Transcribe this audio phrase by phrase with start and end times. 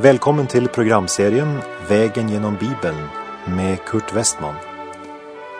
[0.00, 1.58] Välkommen till programserien
[1.88, 3.06] Vägen genom Bibeln
[3.46, 4.54] med Kurt Westman.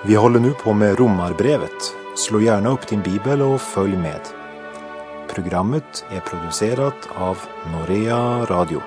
[0.07, 1.95] Vi håller nu på med Romarbrevet.
[2.17, 4.21] Slå gärna upp din bibel och följ med.
[5.35, 7.39] Programmet är producerat av
[7.73, 8.83] Norea Radio.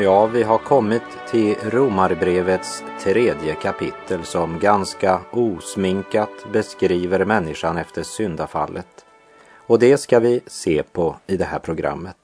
[0.00, 9.06] Ja, vi har kommit till Romarbrevets tredje kapitel som ganska osminkat beskriver människan efter syndafallet.
[9.54, 12.16] Och det ska vi se på i det här programmet.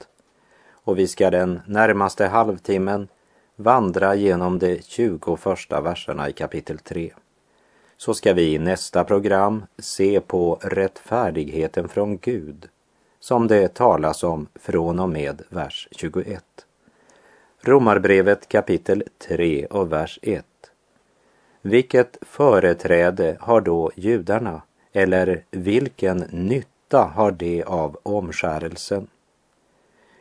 [0.73, 3.09] Och vi ska den närmaste halvtimmen
[3.57, 7.13] vandra genom de 20 första verserna i kapitel 3.
[7.97, 12.69] Så ska vi i nästa program se på rättfärdigheten från Gud
[13.21, 16.45] som det talas om från och med vers 21.
[17.67, 20.45] Romarbrevet kapitel 3 och vers 1.
[21.63, 24.63] Vilket företräde har då judarna
[24.93, 29.07] eller vilken nytta har de av omskärelsen?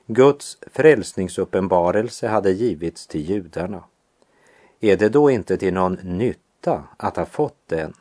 [0.08, 3.84] Guds frälsningsuppenbarelse hade givits till judarna.
[4.80, 7.94] Är det då inte till någon nytta att ha fått den?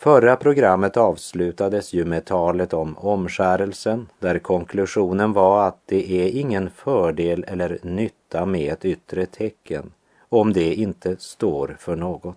[0.00, 6.70] Förra programmet avslutades ju med talet om omskärelsen där konklusionen var att det är ingen
[6.70, 9.92] fördel eller nytta med ett yttre tecken
[10.28, 12.36] om det inte står för något.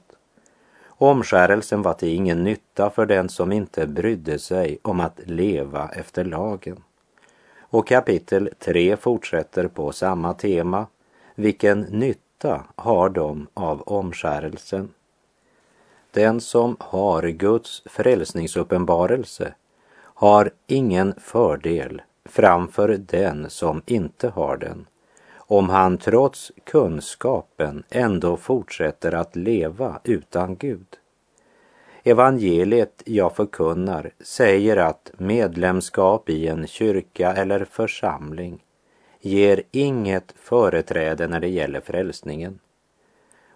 [0.88, 6.26] Omskärelsen var till ingen nytta för den som inte brydde sig om att leva efter
[6.26, 6.84] lagen.
[7.60, 10.88] Och kapitel 3 fortsätter på samma tema.
[11.36, 14.90] Vilken nytta har de av omskärelsen?
[16.12, 19.54] Den som har Guds frälsningsuppenbarelse
[20.02, 24.88] har ingen fördel framför den som inte har den,
[25.38, 30.88] om han trots kunskapen ändå fortsätter att leva utan Gud.
[32.04, 38.64] Evangeliet jag förkunnar säger att medlemskap i en kyrka eller församling
[39.20, 42.60] ger inget företräde när det gäller frälsningen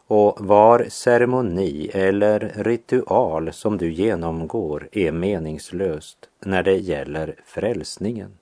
[0.08, 8.38] och var ceremoni eller ritual som du genomgår är meningslöst när det gäller frälsningen.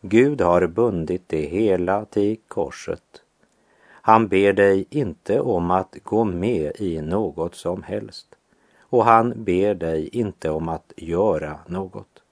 [0.00, 3.22] Gud har bundit det hela till korset.
[3.90, 8.26] Han ber dig inte om att gå med i något som helst
[8.80, 12.22] och han ber dig inte om att göra något.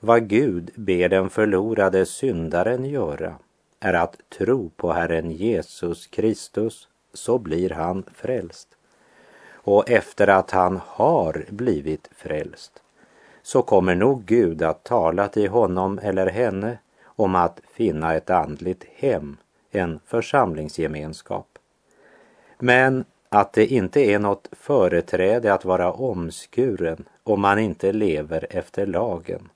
[0.00, 3.34] Vad Gud ber den förlorade syndaren göra
[3.80, 8.68] är att tro på Herren Jesus Kristus så blir han frälst.
[9.52, 12.82] Och efter att han har blivit frälst
[13.42, 18.84] så kommer nog Gud att tala till honom eller henne om att finna ett andligt
[18.94, 19.36] hem,
[19.70, 21.58] en församlingsgemenskap.
[22.58, 28.86] Men att det inte är något företräde att vara omskuren om man inte lever efter
[28.86, 29.48] lagen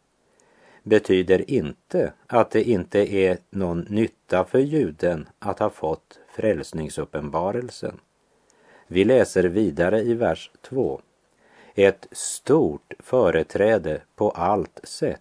[0.82, 8.00] betyder inte att det inte är någon nytta för juden att ha fått frälsningsuppenbarelsen.
[8.87, 11.00] Vi läser vidare i vers 2.
[11.75, 15.20] Ett stort företräde på allt sätt.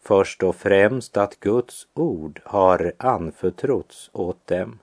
[0.00, 4.78] Först och främst att Guds ord har anförtrotts åt dem.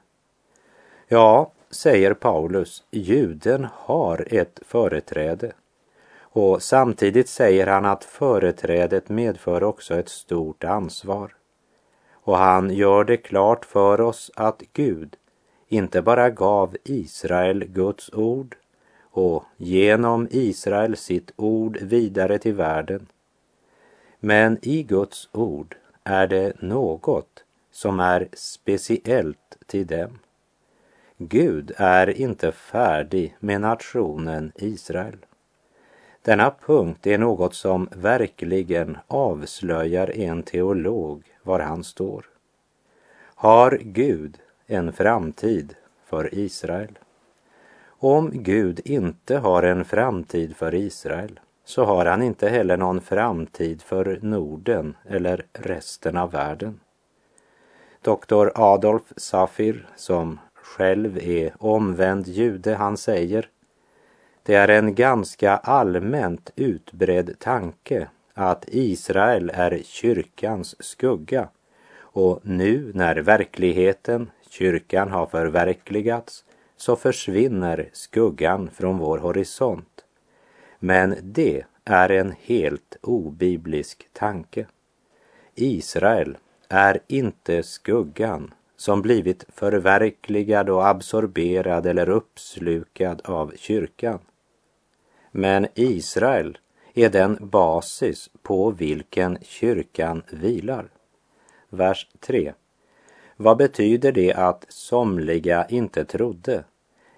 [1.08, 5.52] Ja, säger Paulus, juden har ett företräde.
[6.32, 11.36] Och samtidigt säger han att företrädet medför också ett stort ansvar.
[12.12, 15.16] Och han gör det klart för oss att Gud
[15.68, 18.56] inte bara gav Israel Guds ord
[19.12, 23.08] och genom Israel sitt ord vidare till världen.
[24.20, 30.20] Men i Guds ord är det något som är speciellt till dem.
[31.18, 35.18] Gud är inte färdig med nationen Israel.
[36.22, 42.26] Denna punkt är något som verkligen avslöjar en teolog var han står.
[43.36, 44.38] Har Gud
[44.68, 45.76] en framtid
[46.06, 47.00] för Israel?
[47.88, 53.82] Om Gud inte har en framtid för Israel så har han inte heller någon framtid
[53.82, 56.80] för Norden eller resten av världen.
[58.02, 63.50] Doktor Adolf Safir, som själv är omvänd jude, han säger
[64.44, 71.50] det är en ganska allmänt utbredd tanke att Israel är kyrkans skugga
[72.00, 76.46] och nu när verkligheten, kyrkan, har förverkligats
[76.78, 80.06] så försvinner skuggan från vår horisont.
[80.80, 84.66] Men det är en helt obiblisk tanke.
[85.56, 86.38] Israel
[86.70, 94.20] är inte skuggan som blivit förverkligad och absorberad eller uppslukad av kyrkan.
[95.32, 96.58] Men Israel
[96.94, 100.90] är den basis på vilken kyrkan vilar.
[101.70, 102.54] Vers 3.
[103.36, 106.64] Vad betyder det att somliga inte trodde?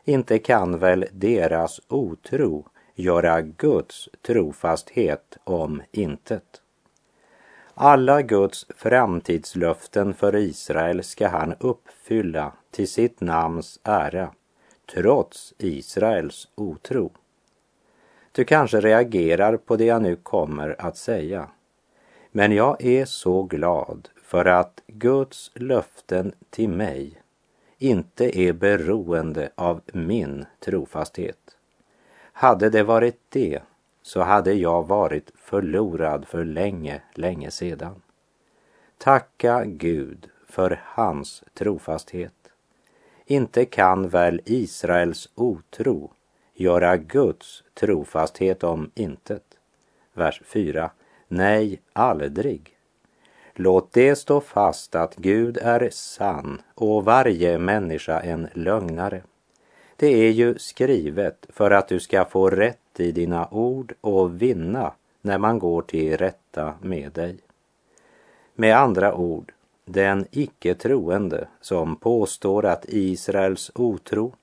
[0.03, 6.61] Inte kan väl deras otro göra Guds trofasthet om intet?
[7.73, 14.31] Alla Guds framtidslöften för Israel ska han uppfylla till sitt namns ära,
[14.93, 17.11] trots Israels otro.
[18.31, 21.49] Du kanske reagerar på det jag nu kommer att säga.
[22.31, 27.21] Men jag är så glad för att Guds löften till mig
[27.77, 31.57] inte är beroende av min trofasthet.
[32.33, 33.61] Hade det varit det
[34.01, 38.01] så hade jag varit förlorad för länge, länge sedan.
[38.97, 42.33] Tacka Gud för hans trofasthet.
[43.25, 46.11] Inte kan väl Israels otro
[46.61, 49.43] göra Guds trofasthet om intet.
[50.13, 50.91] Vers 4.
[51.27, 52.77] Nej, aldrig.
[53.53, 59.21] Låt det stå fast att Gud är sann och varje människa en lögnare.
[59.95, 64.93] Det är ju skrivet för att du ska få rätt i dina ord och vinna
[65.21, 67.37] när man går till rätta med dig.
[68.55, 69.51] Med andra ord,
[69.85, 74.33] den icke troende som påstår att Israels otro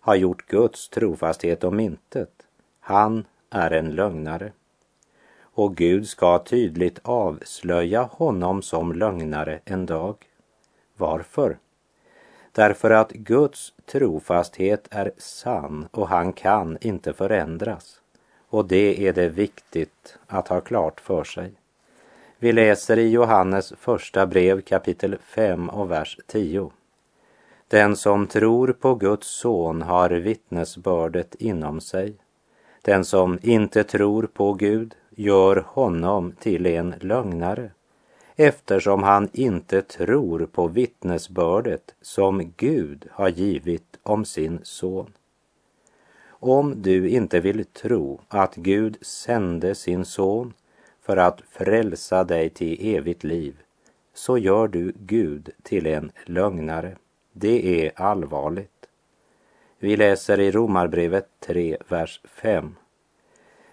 [0.00, 2.32] har gjort Guds trofasthet om intet.
[2.80, 4.52] Han är en lögnare.
[5.40, 10.16] Och Gud ska tydligt avslöja honom som lögnare en dag.
[10.96, 11.58] Varför?
[12.52, 18.00] Därför att Guds trofasthet är sann och han kan inte förändras.
[18.48, 21.52] Och det är det viktigt att ha klart för sig.
[22.38, 26.70] Vi läser i Johannes första brev kapitel 5 och vers 10.
[27.70, 32.14] Den som tror på Guds son har vittnesbördet inom sig.
[32.82, 37.70] Den som inte tror på Gud gör honom till en lögnare
[38.36, 45.12] eftersom han inte tror på vittnesbördet som Gud har givit om sin son.
[46.28, 50.52] Om du inte vill tro att Gud sände sin son
[51.02, 53.56] för att frälsa dig till evigt liv
[54.14, 56.96] så gör du Gud till en lögnare.
[57.32, 58.86] Det är allvarligt.
[59.78, 62.76] Vi läser i Romarbrevet 3, vers 5.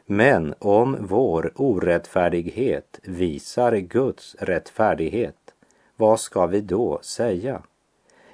[0.05, 5.53] Men om vår orättfärdighet visar Guds rättfärdighet,
[5.95, 7.61] vad ska vi då säga?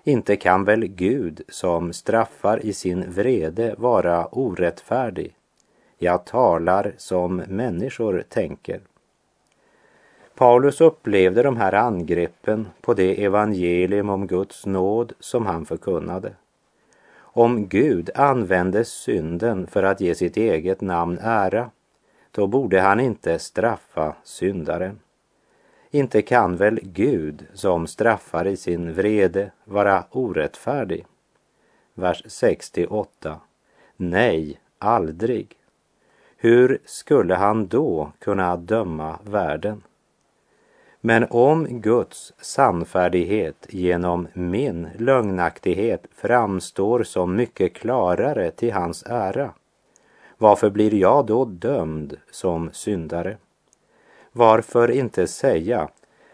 [0.04, 5.36] Inte kan väl Gud som straffar i sin vrede vara orättfärdig?
[5.98, 8.82] Jag talar som människor tänker.
[10.36, 16.34] Paulus upplevde de här angreppen på det evangelium om Guds nåd som han förkunnade.
[17.16, 21.70] Om Gud använde synden för att ge sitt eget namn ära,
[22.32, 25.00] då borde han inte straffa syndaren.
[25.92, 31.06] Inte kan väl Gud som straffar i sin vrede vara orättfärdig?
[31.94, 33.40] Vers 68.
[33.98, 35.56] Nej, aldrig.
[36.38, 39.82] Hur skulle han då kunna döma världen?
[41.06, 49.54] Men om Guds sannfärdighet genom min lögnaktighet framstår som mycket klarare till hans ära,
[50.38, 53.38] varför blir jag då dömd som syndare?
[54.32, 55.90] Varför inte säga,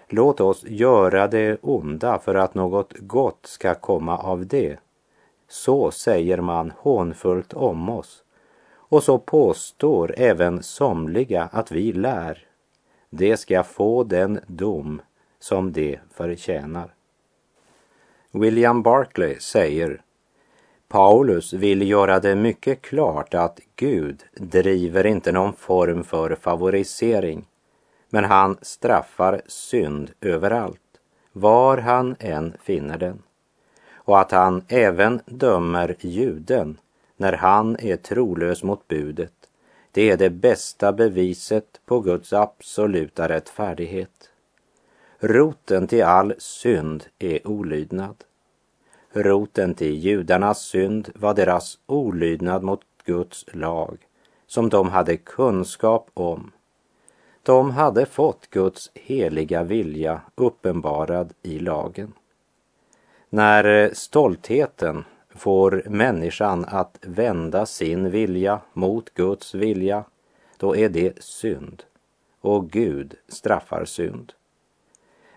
[0.07, 4.77] låt oss göra det onda för att något gott ska komma av det.
[5.47, 8.23] Så säger man hånfullt om oss.
[8.71, 12.48] Och så påstår även somliga att vi lär
[13.09, 15.01] det ska få den dom
[15.39, 16.93] som det förtjänar.
[18.31, 20.01] William Barclay säger
[20.87, 27.45] Paulus vill göra det mycket klart att Gud driver inte någon form för favorisering,
[28.09, 30.81] men han straffar synd överallt,
[31.31, 33.21] var han än finner den.
[33.93, 36.77] Och att han även dömer juden
[37.17, 39.38] när han är trolös mot budet
[39.99, 44.29] det är det bästa beviset på Guds absoluta rättfärdighet.
[45.19, 48.15] Roten till all synd är olydnad.
[49.13, 53.97] Roten till judarnas synd var deras olydnad mot Guds lag,
[54.47, 56.51] som de hade kunskap om.
[57.43, 62.13] De hade fått Guds heliga vilja uppenbarad i lagen.
[63.29, 65.03] När stoltheten
[65.39, 70.03] får människan att vända sin vilja mot Guds vilja,
[70.57, 71.83] då är det synd.
[72.41, 74.33] Och Gud straffar synd.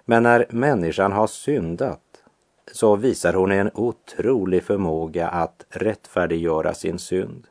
[0.05, 2.01] Men när människan har syndat
[2.73, 7.47] så visar hon en otrolig förmåga att rättfärdiggöra sin synd.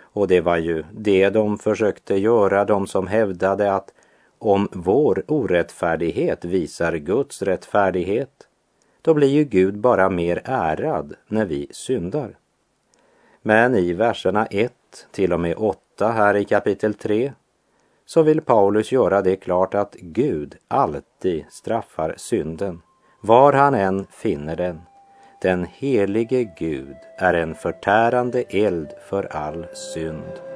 [0.00, 3.92] Och det var ju det de försökte göra, de som hävdade att
[4.38, 8.48] om vår orättfärdighet visar Guds rättfärdighet,
[9.02, 12.36] då blir ju Gud bara mer ärad när vi syndar.
[13.42, 14.72] Men i verserna 1
[15.10, 17.32] till och med 8 här i kapitel 3
[18.06, 22.82] så vill Paulus göra det klart att Gud alltid straffar synden,
[23.20, 24.80] var han än finner den.
[25.42, 30.49] Den helige Gud är en förtärande eld för all synd.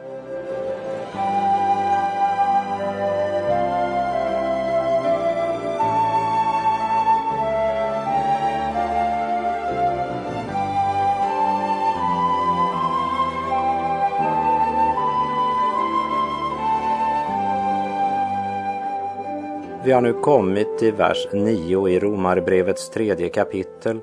[19.85, 24.01] Vi har nu kommit till vers 9 i Romarbrevets tredje kapitel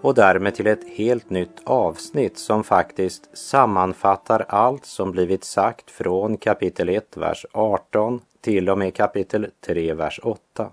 [0.00, 6.36] och därmed till ett helt nytt avsnitt som faktiskt sammanfattar allt som blivit sagt från
[6.36, 10.70] kapitel 1, vers 18 till och med kapitel 3, vers 8.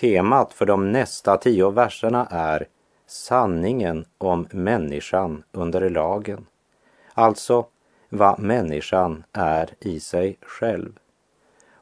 [0.00, 2.66] Temat för de nästa tio verserna är
[3.06, 6.46] sanningen om människan under lagen.
[7.14, 7.66] Alltså
[8.08, 10.92] vad människan är i sig själv.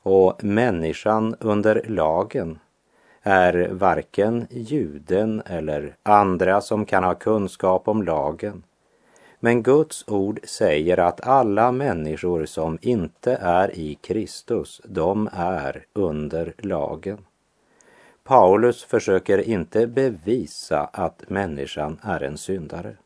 [0.03, 2.59] Och människan under lagen
[3.23, 8.63] är varken juden eller andra som kan ha kunskap om lagen.
[9.41, 16.55] Men Guds ord säger att alla människor som inte är i Kristus, de är under
[16.59, 17.19] lagen.
[18.25, 22.97] Paulus försöker inte bevisa att människan är en syndare.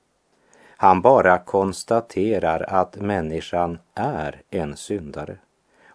[0.76, 5.36] Han bara konstaterar att människan är en syndare.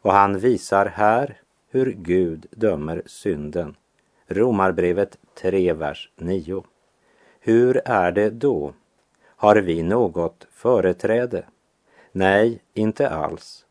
[0.01, 1.37] Och han visar här
[1.69, 3.75] hur Gud dömer synden.
[4.27, 6.63] Romarbrevet 3, vers 9.
[7.39, 8.73] Hur är det då?
[9.25, 11.45] Har vi något företräde?
[12.11, 13.65] Nej, inte alls.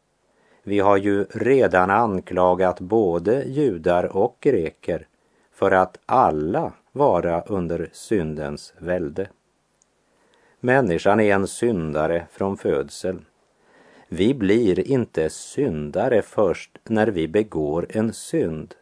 [0.62, 5.06] Vi har ju redan anklagat både judar och greker
[5.52, 9.28] för att alla vara under syndens välde.
[10.60, 13.24] Människan är en syndare från födseln.
[14.08, 18.74] Vi blir inte syndare först när vi begår en synd.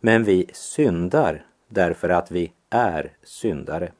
[0.00, 3.92] Men vi syndar därför att vi är syndare.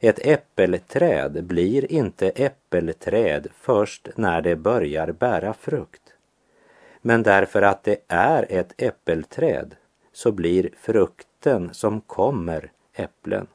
[0.00, 6.02] Ett äppelträd blir inte äppelträd först när det börjar bära frukt.
[7.00, 9.74] Men därför att det är ett äppelträd
[10.12, 13.46] så blir frukten som kommer äpplen.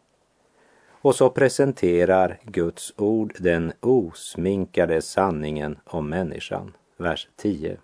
[1.07, 6.73] Och så presenterar Guds ord den osminkade sanningen om människan.
[6.97, 7.77] Vers 10.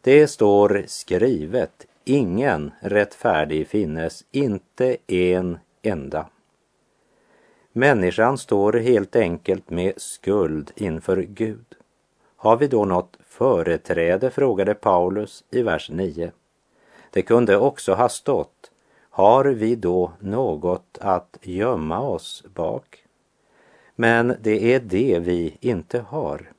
[0.00, 6.26] Det står skrivet, ingen rättfärdig finnes, inte en enda.
[7.72, 11.74] Människan står helt enkelt med skuld inför Gud.
[12.36, 16.32] Har vi då något företräde, frågade Paulus i vers 9.
[17.10, 18.70] Det kunde också ha stått
[19.18, 23.04] har vi då något att gömma oss bak?
[23.94, 26.52] Men det är det vi inte har.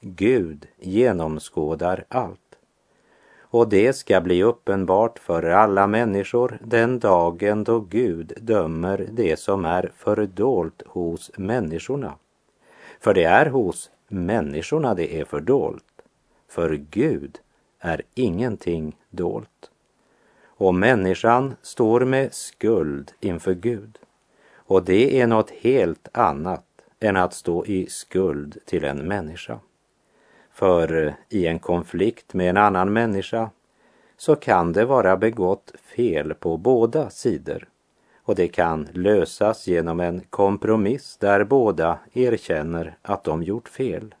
[0.00, 2.58] Gud genomskådar allt.
[3.40, 9.64] Och det ska bli uppenbart för alla människor den dagen då Gud dömer det som
[9.64, 12.14] är fördolt hos människorna.
[13.00, 16.02] För det är hos människorna det är fördolt.
[16.48, 17.38] För Gud
[17.78, 19.70] är ingenting dolt.
[20.56, 23.98] Och människan står med skuld inför Gud.
[24.54, 26.64] Och det är något helt annat
[27.00, 29.58] än att stå i skuld till en människa.
[30.52, 33.50] För eh, i en konflikt med en annan människa
[34.16, 37.68] så kan det vara begått fel på båda sidor
[38.26, 44.14] och det kan lösas genom en kompromiss där båda erkänner att de gjort fel.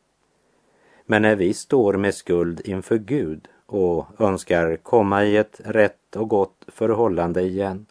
[1.06, 6.28] Men när vi står med skuld inför Gud och önskar komma i ett rätt och
[6.28, 7.86] gott förhållande igen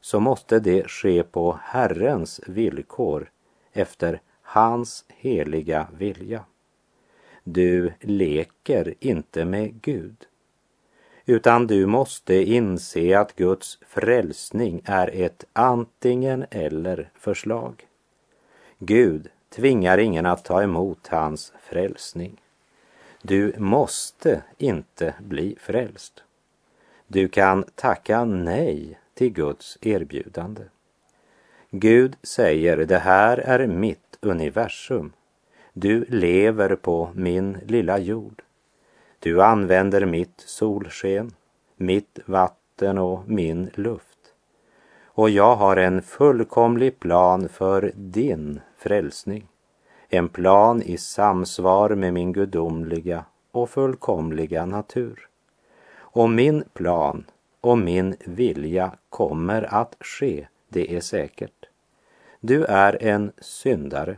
[0.00, 3.30] så måste det ske på Herrens villkor
[3.72, 6.44] efter hans heliga vilja.
[7.44, 10.26] Du leker inte med Gud
[11.26, 17.86] utan du måste inse att Guds frälsning är ett antingen eller förslag.
[18.78, 22.40] Gud tvingar ingen att ta emot hans frälsning.
[23.22, 26.22] Du måste inte bli frälst.
[27.14, 30.62] Du kan tacka nej till Guds erbjudande.
[31.70, 35.12] Gud säger, det här är mitt universum.
[35.72, 38.42] Du lever på min lilla jord.
[39.18, 41.34] Du använder mitt solsken,
[41.76, 44.18] mitt vatten och min luft.
[45.04, 49.48] Och jag har en fullkomlig plan för din frälsning.
[50.08, 55.28] en plan i samsvar med min gudomliga och fullkomliga natur.
[56.12, 57.24] Och min plan
[57.60, 61.66] och min vilja kommer att ske, det är säkert.
[62.40, 64.16] Du är en syndare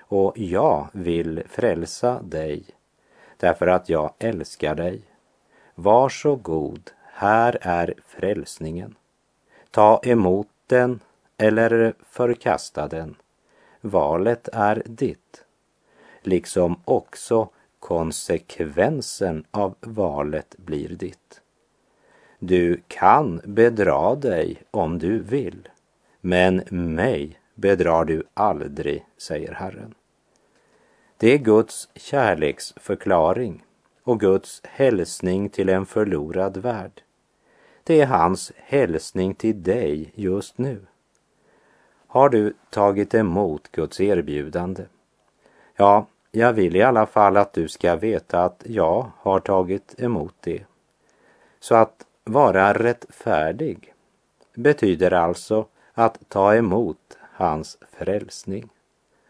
[0.00, 2.64] och jag vill frälsa dig
[3.36, 5.02] därför att jag älskar dig.
[5.74, 8.94] Var så god, här är frälsningen.
[9.70, 11.00] Ta emot den
[11.36, 13.14] eller förkasta den.
[13.80, 15.44] Valet är ditt,
[16.22, 17.48] liksom också
[17.82, 21.40] konsekvensen av valet blir ditt.
[22.38, 25.68] Du kan bedra dig om du vill,
[26.20, 29.94] men mig bedrar du aldrig, säger Herren.
[31.16, 33.64] Det är Guds kärleksförklaring
[34.02, 37.02] och Guds hälsning till en förlorad värld.
[37.84, 40.86] Det är hans hälsning till dig just nu.
[42.06, 44.84] Har du tagit emot Guds erbjudande?
[45.76, 50.34] Ja, jag vill i alla fall att du ska veta att jag har tagit emot
[50.40, 50.64] det.
[51.60, 53.94] Så att vara rättfärdig
[54.54, 58.68] betyder alltså att ta emot hans frälsning.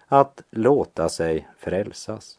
[0.06, 2.38] Att låta sig frälsas.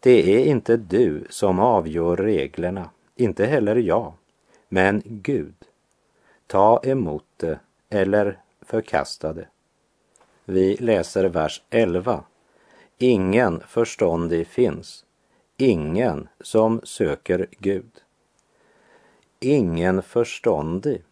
[0.00, 4.12] Det är inte du som avgör reglerna, inte heller jag,
[4.68, 5.54] men Gud.
[6.46, 7.58] Ta emot det
[7.88, 9.48] eller förkasta det.
[10.44, 12.24] Vi läser vers 11.
[13.00, 15.04] Ingen förståndig finns,
[15.56, 17.90] ingen som söker Gud.
[19.40, 21.02] Ingen förståndig,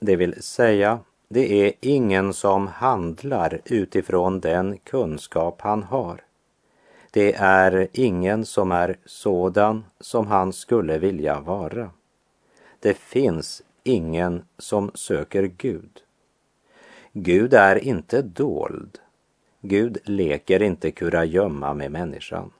[0.00, 6.20] det vill säga det är ingen som handlar utifrån den kunskap han har.
[7.10, 11.90] Det är ingen som är sådan som han skulle vilja vara.
[12.80, 16.00] Det finns ingen som söker Gud.
[17.12, 18.98] Gud är inte dold.
[19.60, 22.50] Gud leker inte kurragömma med människan.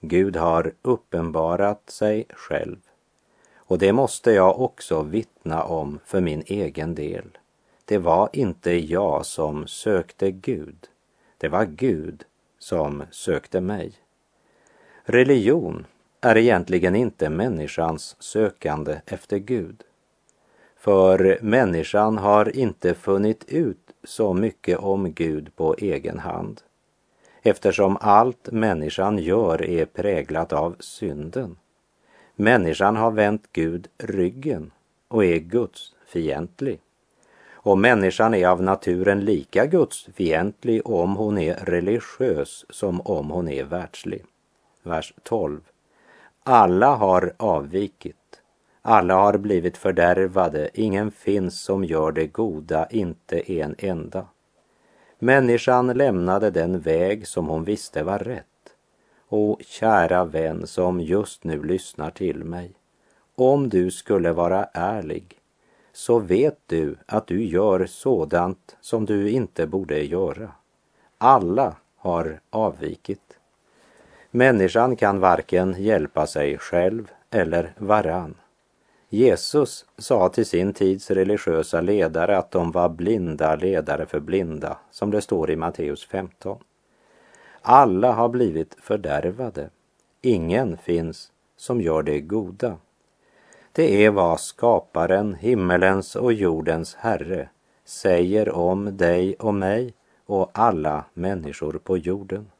[0.00, 2.76] Gud har uppenbarat sig själv.
[3.56, 7.38] Och det måste jag också vittna om för min egen del.
[7.84, 10.86] Det var inte jag som sökte Gud.
[11.38, 12.24] Det var Gud
[12.58, 13.92] som sökte mig.
[15.04, 15.86] Religion
[16.20, 19.84] är egentligen inte människans sökande efter Gud.
[20.78, 26.60] För människan har inte funnit ut så mycket om Gud på egen hand
[27.42, 31.56] eftersom allt människan gör är präglat av synden.
[32.34, 34.70] Människan har vänt Gud ryggen
[35.08, 36.80] och är Guds fientlig.
[37.50, 43.64] Och människan är av naturen lika gudsfientlig om hon är religiös som om hon är
[43.64, 44.24] världslig.
[44.82, 45.60] Vers 12.
[46.42, 48.16] Alla har avvikit.
[48.90, 50.70] Alla har blivit fördärvade.
[50.74, 54.26] Ingen finns som gör det goda, inte en enda.
[55.18, 58.44] Människan lämnade den väg som hon visste var rätt.
[59.28, 62.72] Och kära vän som just nu lyssnar till mig.
[63.34, 65.38] Om du skulle vara ärlig
[65.92, 70.52] så vet du att du gör sådant som du inte borde göra.
[71.18, 73.38] Alla har avvikit.
[74.30, 78.34] Människan kan varken hjälpa sig själv eller varann.
[79.10, 85.10] Jesus sa till sin tids religiösa ledare att de var blinda ledare för blinda, som
[85.10, 86.58] det står i Matteus 15.
[87.62, 89.70] Alla har blivit fördärvade.
[90.22, 92.76] Ingen finns som gör det goda.
[93.72, 97.48] Det är vad skaparen, himmelens och jordens Herre,
[97.84, 99.94] säger om dig och mig
[100.26, 102.50] och alla människor på jorden.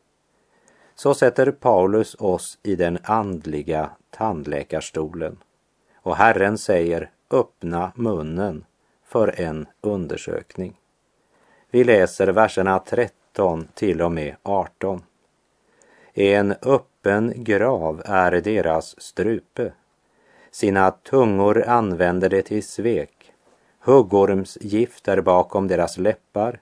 [0.95, 5.39] Så sätter Paulus oss i den andliga tandläkarstolen
[6.09, 8.65] och Herren säger öppna munnen
[9.05, 10.81] för en undersökning.
[11.71, 15.03] Vi läser verserna 13 till och med 18.
[16.15, 19.73] En öppen grav är deras strupe
[20.51, 23.33] sina tungor använder de till svek.
[23.81, 26.61] Huggormsgift är bakom deras läppar.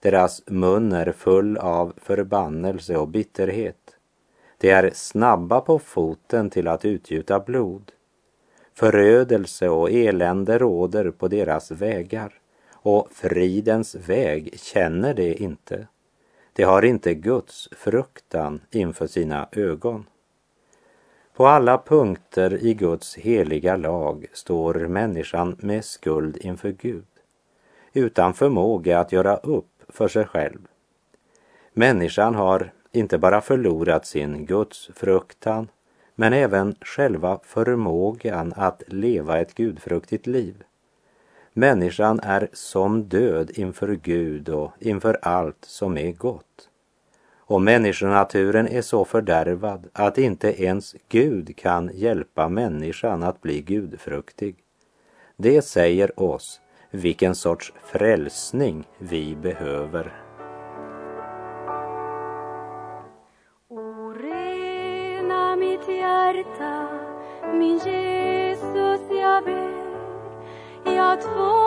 [0.00, 3.96] Deras mun är full av förbannelse och bitterhet.
[4.58, 7.92] De är snabba på foten till att utgjuta blod.
[8.74, 12.32] Förödelse och elände råder på deras vägar
[12.72, 15.86] och fridens väg känner de inte.
[16.52, 20.06] De har inte Guds fruktan inför sina ögon.
[21.34, 27.06] På alla punkter i Guds heliga lag står människan med skuld inför Gud,
[27.92, 30.58] utan förmåga att göra upp för sig själv.
[31.72, 35.68] Människan har inte bara förlorat sin Guds fruktan,
[36.14, 40.62] men även själva förmågan att leva ett gudfruktigt liv.
[41.52, 46.68] Människan är som död inför Gud och inför allt som är gott.
[47.46, 54.56] Och människonaturen är så fördärvad att inte ens Gud kan hjälpa människan att bli gudfruktig.
[55.36, 60.23] Det säger oss vilken sorts frälsning vi behöver.
[65.86, 66.88] Mitt hjärta,
[67.52, 69.74] min Jesus jag ber,
[70.84, 71.63] jag två